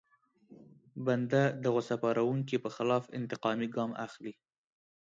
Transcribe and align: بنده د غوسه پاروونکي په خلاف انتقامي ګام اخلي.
بنده 1.05 1.43
د 1.63 1.65
غوسه 1.73 1.95
پاروونکي 2.03 2.57
په 2.63 2.69
خلاف 2.75 3.03
انتقامي 3.19 3.67
ګام 3.75 3.91
اخلي. 4.05 4.33